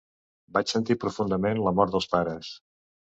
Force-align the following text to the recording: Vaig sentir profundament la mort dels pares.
Vaig 0.57 0.71
sentir 0.71 0.97
profundament 1.03 1.61
la 1.67 1.75
mort 1.81 1.95
dels 1.97 2.09
pares. 2.15 2.51